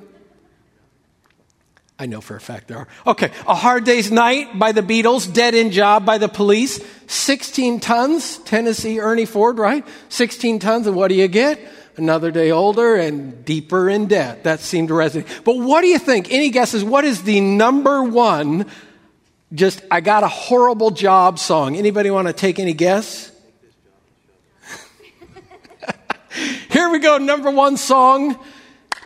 [1.99, 2.89] I know for a fact there are.
[3.07, 3.31] Okay.
[3.47, 5.33] A Hard Day's Night by the Beatles.
[5.33, 6.85] Dead End Job by the Police.
[7.07, 8.39] 16 tons.
[8.39, 9.87] Tennessee Ernie Ford, right?
[10.11, 10.87] 16 tons.
[10.87, 11.61] And what do you get?
[11.97, 14.45] Another day older and deeper in debt.
[14.45, 15.45] That seemed to resonate.
[15.45, 16.31] But what do you think?
[16.31, 16.85] Any guesses?
[16.85, 18.67] What is the number one
[19.55, 21.77] just I got a horrible job song.
[21.77, 23.31] Anybody want to take any guess?
[26.71, 28.39] Here we go, number one song.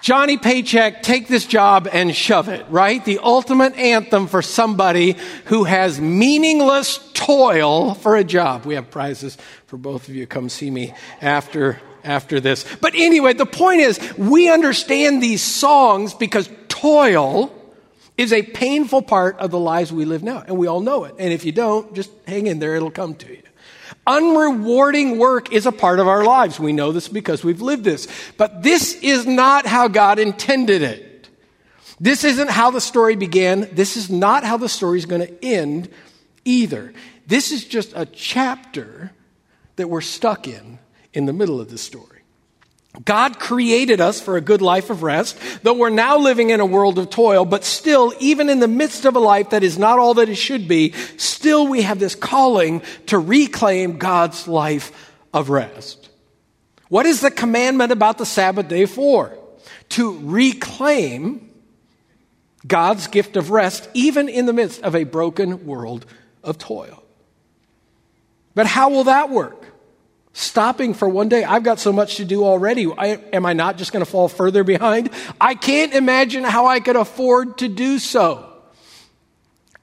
[0.02, 3.04] Johnny Paycheck, take this job and shove it, right?
[3.04, 8.66] The ultimate anthem for somebody who has meaningless toil for a job.
[8.66, 10.28] We have prizes for both of you.
[10.28, 12.64] Come see me after, after this.
[12.80, 17.52] But anyway, the point is, we understand these songs because toil
[18.16, 20.42] is a painful part of the lives we live now.
[20.46, 21.14] And we all know it.
[21.18, 23.42] And if you don't, just hang in there, it'll come to you.
[24.06, 26.60] Unrewarding work is a part of our lives.
[26.60, 28.06] We know this because we've lived this.
[28.36, 31.28] But this is not how God intended it.
[31.98, 33.68] This isn't how the story began.
[33.72, 35.88] This is not how the story is going to end
[36.44, 36.92] either.
[37.26, 39.12] This is just a chapter
[39.76, 40.78] that we're stuck in
[41.12, 42.15] in the middle of the story.
[43.04, 46.66] God created us for a good life of rest, though we're now living in a
[46.66, 49.98] world of toil, but still, even in the midst of a life that is not
[49.98, 55.50] all that it should be, still we have this calling to reclaim God's life of
[55.50, 56.08] rest.
[56.88, 59.36] What is the commandment about the Sabbath day for?
[59.90, 61.50] To reclaim
[62.66, 66.06] God's gift of rest, even in the midst of a broken world
[66.42, 67.02] of toil.
[68.54, 69.66] But how will that work?
[70.36, 71.44] Stopping for one day.
[71.44, 72.86] I've got so much to do already.
[72.86, 75.08] I, am I not just going to fall further behind?
[75.40, 78.52] I can't imagine how I could afford to do so.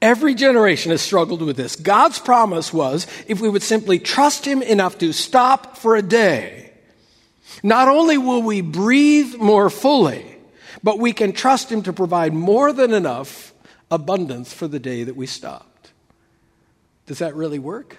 [0.00, 1.74] Every generation has struggled with this.
[1.74, 6.72] God's promise was if we would simply trust Him enough to stop for a day,
[7.64, 10.36] not only will we breathe more fully,
[10.84, 13.52] but we can trust Him to provide more than enough
[13.90, 15.90] abundance for the day that we stopped.
[17.06, 17.96] Does that really work?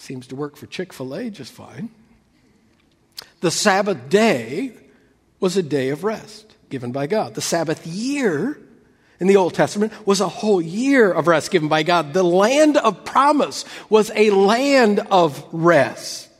[0.00, 1.90] Seems to work for Chick fil A just fine.
[3.42, 4.72] The Sabbath day
[5.40, 7.34] was a day of rest given by God.
[7.34, 8.58] The Sabbath year
[9.20, 12.14] in the Old Testament was a whole year of rest given by God.
[12.14, 16.30] The land of promise was a land of rest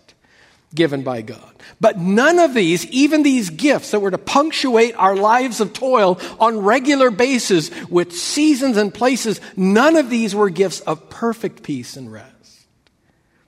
[0.75, 1.55] given by God.
[1.83, 6.19] But none of these, even these gifts that were to punctuate our lives of toil
[6.39, 11.99] on regular basis with seasons and places, none of these were gifts of perfect peace
[11.99, 12.40] and rest.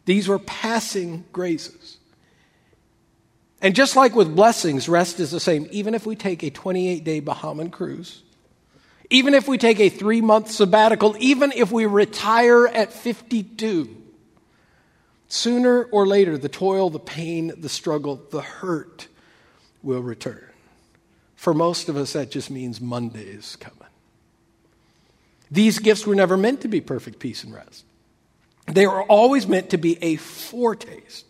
[0.05, 1.99] These were passing graces.
[3.61, 5.69] And just like with blessings, rest is the same.
[5.71, 8.23] Even if we take a 28 day Bahamian cruise,
[9.09, 13.97] even if we take a three month sabbatical, even if we retire at 52,
[15.29, 19.07] sooner or later, the toil, the pain, the struggle, the hurt
[19.83, 20.45] will return.
[21.37, 23.79] For most of us, that just means Monday's coming.
[25.51, 27.85] These gifts were never meant to be perfect peace and rest.
[28.75, 31.27] They were always meant to be a foretaste.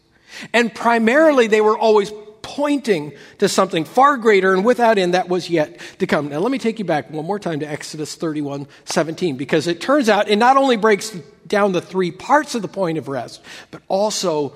[0.53, 5.49] And primarily, they were always pointing to something far greater and without end that was
[5.49, 6.29] yet to come.
[6.29, 9.81] Now, let me take you back one more time to Exodus 31 17, because it
[9.81, 11.11] turns out it not only breaks
[11.47, 14.55] down the three parts of the point of rest, but also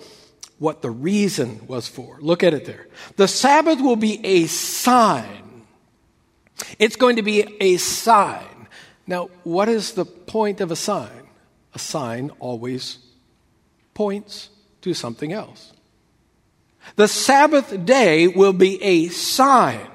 [0.59, 2.19] what the reason was for.
[2.21, 2.87] Look at it there.
[3.17, 5.65] The Sabbath will be a sign.
[6.79, 8.69] It's going to be a sign.
[9.07, 11.26] Now, what is the point of a sign?
[11.77, 12.97] A sign always
[13.93, 14.49] points
[14.81, 15.75] to something else.
[16.95, 19.87] The Sabbath day will be a sign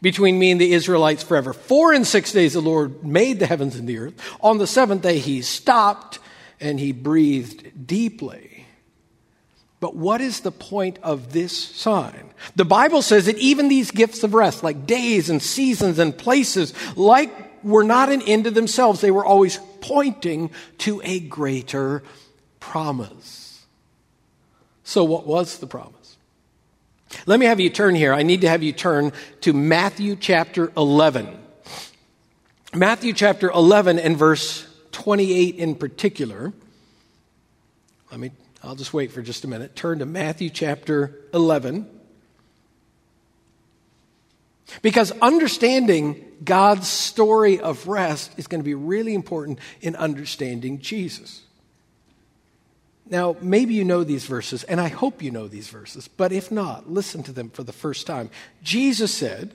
[0.00, 1.52] between me and the Israelites forever.
[1.52, 4.14] For and six days the Lord made the heavens and the earth.
[4.40, 6.18] On the seventh day he stopped
[6.58, 8.64] and he breathed deeply.
[9.80, 12.30] But what is the point of this sign?
[12.56, 16.72] The Bible says that even these gifts of rest, like days and seasons and places,
[16.96, 19.00] like were not an end to themselves.
[19.00, 22.02] They were always pointing to a greater
[22.60, 23.64] promise.
[24.84, 26.16] So, what was the promise?
[27.26, 28.12] Let me have you turn here.
[28.12, 29.12] I need to have you turn
[29.42, 31.38] to Matthew chapter 11.
[32.74, 36.52] Matthew chapter 11 and verse 28 in particular.
[38.10, 38.30] Let me,
[38.62, 39.76] I'll just wait for just a minute.
[39.76, 41.88] Turn to Matthew chapter 11.
[44.80, 51.42] Because understanding God's story of rest is going to be really important in understanding Jesus.
[53.06, 56.50] Now, maybe you know these verses, and I hope you know these verses, but if
[56.50, 58.30] not, listen to them for the first time.
[58.62, 59.54] Jesus said,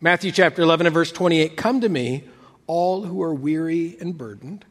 [0.00, 2.24] Matthew chapter 11 and verse 28, Come to me,
[2.66, 4.64] all who are weary and burdened,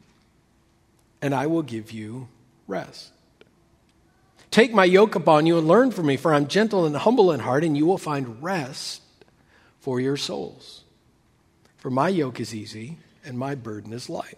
[1.22, 2.28] and I will give you
[2.66, 3.12] rest.
[4.50, 7.40] Take my yoke upon you and learn from me, for I'm gentle and humble in
[7.40, 9.02] heart, and you will find rest
[9.86, 10.82] for your souls.
[11.76, 14.36] For my yoke is easy and my burden is light.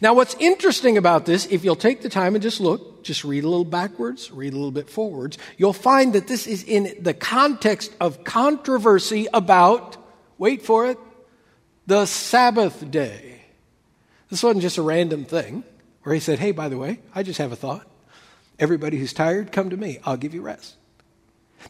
[0.00, 3.42] Now, what's interesting about this, if you'll take the time and just look, just read
[3.42, 7.12] a little backwards, read a little bit forwards, you'll find that this is in the
[7.12, 9.96] context of controversy about,
[10.38, 10.98] wait for it,
[11.88, 13.42] the Sabbath day.
[14.30, 15.64] This wasn't just a random thing
[16.04, 17.84] where he said, hey, by the way, I just have a thought.
[18.60, 19.98] Everybody who's tired, come to me.
[20.04, 20.76] I'll give you rest.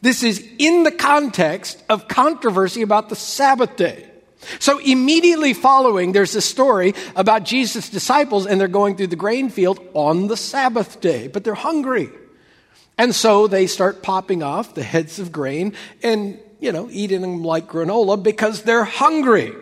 [0.01, 4.09] This is in the context of controversy about the Sabbath day.
[4.59, 9.51] So immediately following, there's a story about Jesus' disciples and they're going through the grain
[9.51, 12.11] field on the Sabbath day, but they're hungry.
[12.99, 17.43] And so they start popping off the heads of grain and, you know, eating them
[17.43, 19.53] like granola because they're hungry.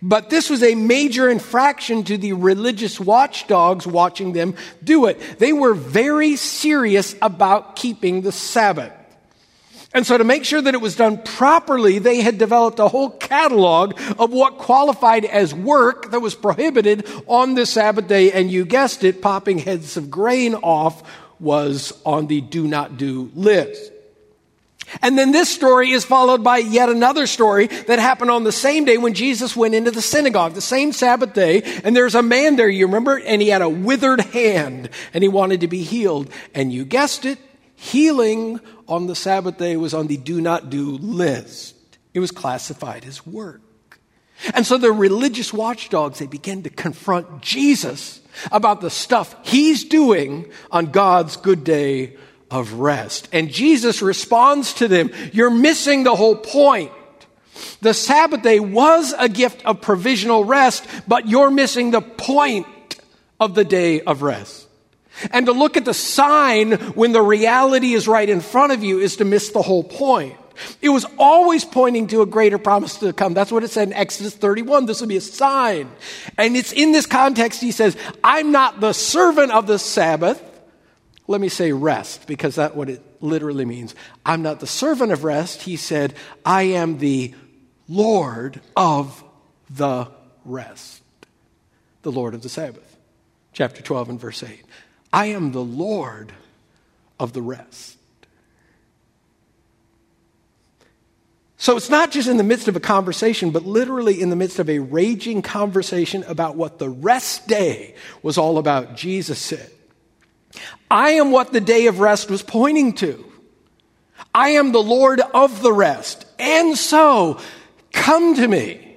[0.00, 5.20] But this was a major infraction to the religious watchdogs watching them do it.
[5.38, 8.92] They were very serious about keeping the Sabbath.
[9.94, 13.10] And so to make sure that it was done properly, they had developed a whole
[13.10, 18.32] catalog of what qualified as work that was prohibited on the Sabbath day.
[18.32, 21.02] And you guessed it, popping heads of grain off
[21.38, 23.92] was on the do not do list.
[25.00, 28.84] And then this story is followed by yet another story that happened on the same
[28.84, 31.62] day when Jesus went into the synagogue, the same Sabbath day.
[31.84, 33.18] And there's a man there, you remember?
[33.18, 36.30] And he had a withered hand and he wanted to be healed.
[36.54, 37.38] And you guessed it,
[37.82, 41.74] healing on the Sabbath day was on the do not do list.
[42.14, 43.60] It was classified as work.
[44.54, 48.20] And so the religious watchdogs, they began to confront Jesus
[48.52, 52.16] about the stuff he's doing on God's good day
[52.52, 53.28] of rest.
[53.32, 56.92] And Jesus responds to them, you're missing the whole point.
[57.80, 62.66] The Sabbath day was a gift of provisional rest, but you're missing the point
[63.40, 64.61] of the day of rest.
[65.30, 68.98] And to look at the sign when the reality is right in front of you
[68.98, 70.36] is to miss the whole point.
[70.80, 73.34] It was always pointing to a greater promise to come.
[73.34, 74.86] That's what it said in Exodus 31.
[74.86, 75.90] This will be a sign.
[76.38, 80.42] And it's in this context he says, I'm not the servant of the Sabbath.
[81.28, 83.94] Let me say rest, because that's what it literally means.
[84.26, 85.62] I'm not the servant of rest.
[85.62, 87.32] He said, I am the
[87.88, 89.22] Lord of
[89.70, 90.08] the
[90.44, 91.02] rest.
[92.02, 92.96] The Lord of the Sabbath.
[93.52, 94.64] Chapter 12 and verse 8.
[95.12, 96.32] I am the Lord
[97.20, 97.98] of the rest.
[101.62, 104.58] So it's not just in the midst of a conversation, but literally in the midst
[104.58, 109.70] of a raging conversation about what the rest day was all about, Jesus said,
[110.90, 113.24] I am what the day of rest was pointing to.
[114.34, 116.26] I am the Lord of the rest.
[116.38, 117.38] And so,
[117.92, 118.96] come to me,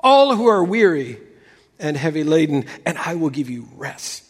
[0.00, 1.18] all who are weary
[1.78, 4.24] and heavy laden, and I will give you rest.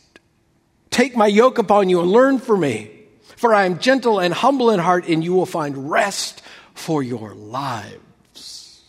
[0.91, 2.91] Take my yoke upon you and learn from me,
[3.37, 6.43] for I am gentle and humble in heart, and you will find rest
[6.75, 8.83] for your lives.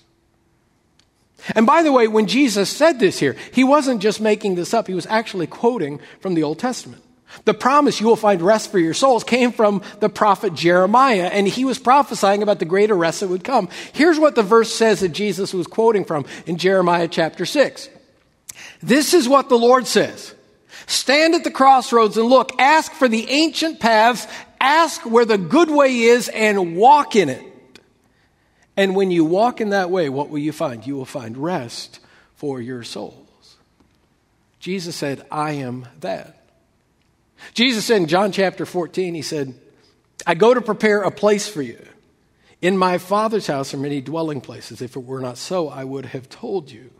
[1.55, 4.87] And by the way, when Jesus said this here, he wasn't just making this up,
[4.87, 7.03] he was actually quoting from the Old Testament.
[7.45, 11.47] The promise you will find rest for your souls came from the prophet Jeremiah, and
[11.47, 13.69] he was prophesying about the greater rest that would come.
[13.93, 17.89] Here's what the verse says that Jesus was quoting from in Jeremiah chapter 6.
[18.81, 20.35] This is what the Lord says.
[20.91, 22.51] Stand at the crossroads and look.
[22.59, 24.27] Ask for the ancient paths.
[24.59, 27.79] Ask where the good way is and walk in it.
[28.75, 30.85] And when you walk in that way, what will you find?
[30.85, 32.01] You will find rest
[32.35, 33.55] for your souls.
[34.59, 36.45] Jesus said, I am that.
[37.53, 39.53] Jesus said in John chapter 14, He said,
[40.27, 41.83] I go to prepare a place for you.
[42.61, 44.81] In my Father's house are many dwelling places.
[44.81, 46.91] If it were not so, I would have told you.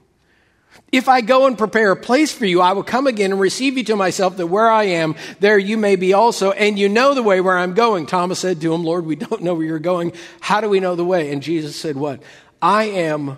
[0.92, 3.78] If I go and prepare a place for you, I will come again and receive
[3.78, 6.52] you to myself, that where I am, there you may be also.
[6.52, 8.06] And you know the way where I'm going.
[8.06, 10.14] Thomas said to him, Lord, we don't know where you're going.
[10.42, 11.32] How do we know the way?
[11.32, 12.22] And Jesus said, What?
[12.62, 13.38] I am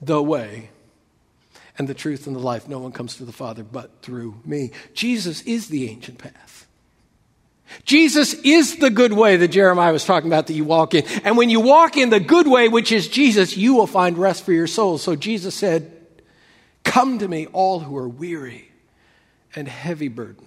[0.00, 0.70] the way
[1.78, 2.68] and the truth and the life.
[2.68, 4.70] No one comes to the Father but through me.
[4.94, 6.66] Jesus is the ancient path.
[7.84, 11.04] Jesus is the good way that Jeremiah was talking about that you walk in.
[11.24, 14.44] And when you walk in the good way, which is Jesus, you will find rest
[14.44, 15.02] for your souls.
[15.02, 15.95] So Jesus said,
[16.86, 18.70] Come to me, all who are weary
[19.54, 20.46] and heavy burdened,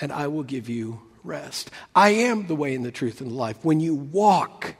[0.00, 1.70] and I will give you rest.
[1.94, 3.64] I am the way and the truth and the life.
[3.64, 4.74] When you walk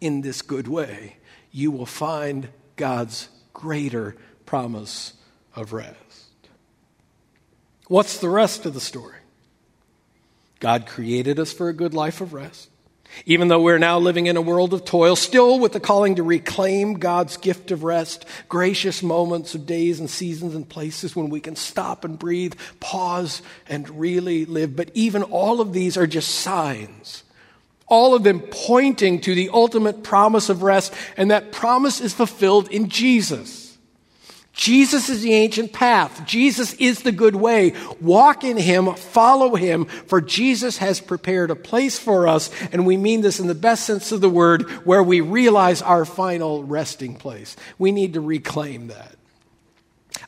[0.00, 1.16] in this good way,
[1.52, 5.14] you will find God's greater promise
[5.54, 5.96] of rest.
[7.86, 9.18] What's the rest of the story?
[10.58, 12.68] God created us for a good life of rest.
[13.26, 16.22] Even though we're now living in a world of toil, still with the calling to
[16.22, 21.40] reclaim God's gift of rest, gracious moments of days and seasons and places when we
[21.40, 24.74] can stop and breathe, pause, and really live.
[24.74, 27.22] But even all of these are just signs.
[27.86, 32.68] All of them pointing to the ultimate promise of rest, and that promise is fulfilled
[32.70, 33.61] in Jesus.
[34.52, 36.26] Jesus is the ancient path.
[36.26, 37.72] Jesus is the good way.
[38.00, 42.98] Walk in Him, follow Him, for Jesus has prepared a place for us, and we
[42.98, 47.14] mean this in the best sense of the word, where we realize our final resting
[47.14, 47.56] place.
[47.78, 49.16] We need to reclaim that.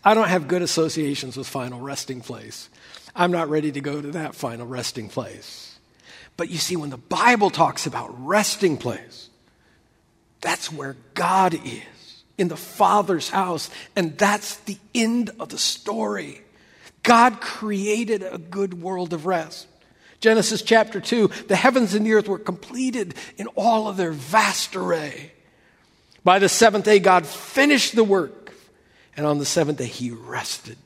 [0.02, 2.70] I don't have good associations with final resting place.
[3.14, 5.78] I'm not ready to go to that final resting place.
[6.36, 9.28] But you see, when the Bible talks about resting place,
[10.40, 11.82] that's where God is
[12.38, 13.70] in the Father's house.
[13.96, 16.42] And that's the end of the story.
[17.02, 19.66] God created a good world of rest.
[20.20, 24.74] Genesis chapter 2 the heavens and the earth were completed in all of their vast
[24.74, 25.32] array.
[26.24, 28.54] By the seventh day, God finished the work.
[29.16, 30.78] And on the seventh day, he rested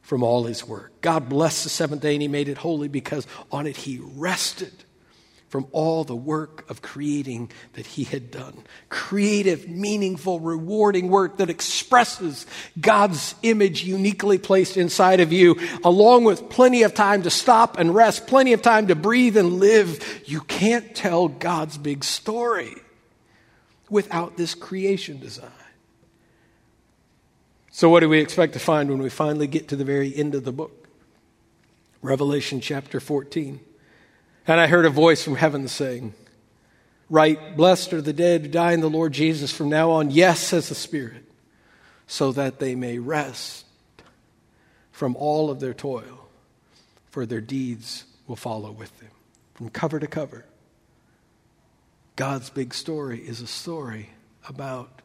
[0.00, 0.92] from all his work.
[1.00, 4.72] God blessed the seventh day and he made it holy because on it he rested
[5.56, 8.62] from all the work of creating that he had done.
[8.90, 12.44] Creative, meaningful, rewarding work that expresses
[12.78, 17.94] God's image uniquely placed inside of you, along with plenty of time to stop and
[17.94, 20.20] rest, plenty of time to breathe and live.
[20.26, 22.74] You can't tell God's big story
[23.88, 25.48] without this creation design.
[27.70, 30.34] So, what do we expect to find when we finally get to the very end
[30.34, 30.86] of the book?
[32.02, 33.60] Revelation chapter 14.
[34.46, 36.14] And I heard a voice from heaven saying,
[37.08, 40.10] Write, blessed are the dead who die in the Lord Jesus from now on.
[40.10, 41.24] Yes, says the Spirit,
[42.06, 43.64] so that they may rest
[44.92, 46.28] from all of their toil,
[47.10, 49.10] for their deeds will follow with them.
[49.54, 50.44] From cover to cover,
[52.16, 54.10] God's big story is a story
[54.48, 55.02] about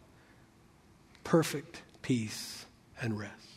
[1.23, 2.65] perfect peace
[3.01, 3.50] and rest.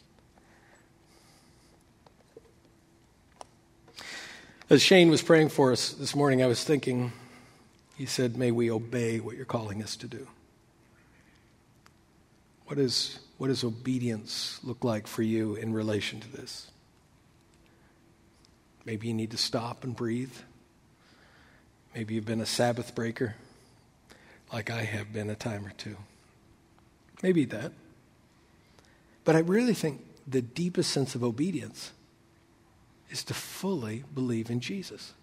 [4.71, 7.13] As Shane was praying for us this morning, I was thinking,
[7.97, 10.27] he said, May we obey what you're calling us to do.
[12.65, 16.71] What, is, what does obedience look like for you in relation to this?
[18.87, 20.33] Maybe you need to stop and breathe.
[21.95, 23.35] Maybe you've been a Sabbath breaker,
[24.51, 25.99] like I have been a time or two.
[27.23, 27.73] Maybe that.
[29.25, 31.93] But I really think the deepest sense of obedience
[33.15, 35.15] is to fully believe in Jesus.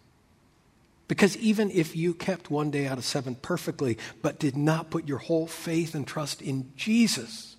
[1.09, 5.09] Because even if you kept one day out of seven perfectly, but did not put
[5.09, 7.57] your whole faith and trust in Jesus,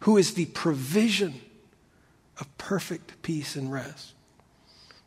[0.00, 1.40] who is the provision
[2.40, 4.14] of perfect peace and rest,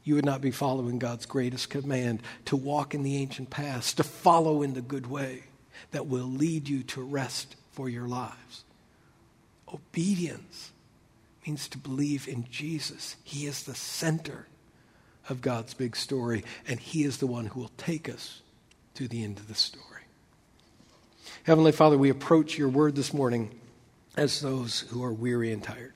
[0.05, 4.03] you would not be following God's greatest command to walk in the ancient paths, to
[4.03, 5.43] follow in the good way
[5.91, 8.63] that will lead you to rest for your lives.
[9.73, 10.71] Obedience
[11.45, 13.17] means to believe in Jesus.
[13.25, 14.47] He is the center
[15.29, 18.41] of God's big story, and He is the one who will take us
[18.95, 19.83] to the end of the story.
[21.43, 23.51] Heavenly Father, we approach your word this morning
[24.15, 25.93] as those who are weary and tired.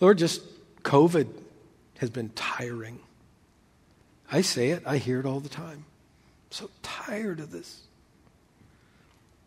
[0.00, 0.42] Lord, just
[0.82, 1.28] COVID
[1.98, 3.00] has been tiring.
[4.30, 5.84] I say it, I hear it all the time.
[5.84, 7.82] I'm so tired of this.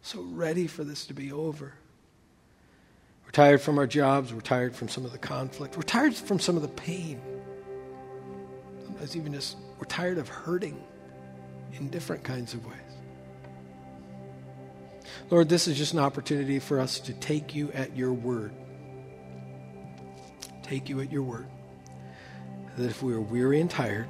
[0.02, 1.74] So ready for this to be over.
[3.30, 4.34] We're tired from our jobs.
[4.34, 5.78] We're tired from some of the conflict.
[5.78, 7.22] We're tired from some of the pain.
[8.84, 10.84] Sometimes even just, we're tired of hurting
[11.74, 12.76] in different kinds of ways.
[15.30, 18.52] Lord, this is just an opportunity for us to take you at your word.
[20.64, 21.46] Take you at your word.
[22.78, 24.08] That if we are weary and tired,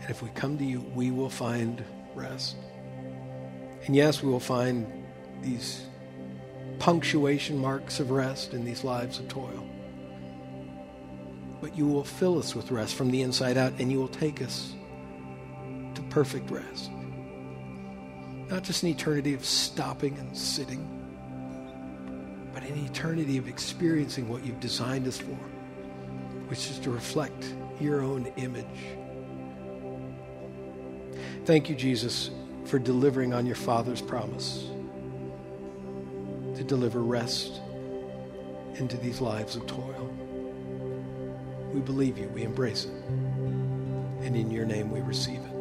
[0.00, 2.54] and if we come to you, we will find rest.
[3.86, 4.86] And yes, we will find
[5.42, 5.86] these
[6.78, 9.66] punctuation marks of rest in these lives of toil.
[11.60, 14.42] But you will fill us with rest from the inside out, and you will take
[14.42, 14.74] us
[15.94, 16.90] to perfect rest.
[18.48, 20.90] Not just an eternity of stopping and sitting,
[22.52, 25.36] but an eternity of experiencing what you've designed us for,
[26.48, 28.66] which is to reflect your own image.
[31.46, 32.30] Thank you, Jesus,
[32.66, 34.70] for delivering on your Father's promise
[36.56, 37.60] to deliver rest
[38.76, 40.10] into these lives of toil.
[41.72, 42.92] We believe you, we embrace it,
[44.22, 45.53] and in your name we receive it.